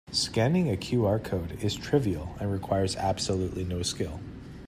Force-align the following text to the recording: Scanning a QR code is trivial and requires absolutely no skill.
Scanning 0.11 0.67
a 0.67 0.75
QR 0.75 1.23
code 1.23 1.63
is 1.63 1.75
trivial 1.75 2.35
and 2.39 2.51
requires 2.51 2.95
absolutely 2.95 3.63
no 3.63 3.83
skill. 3.83 4.19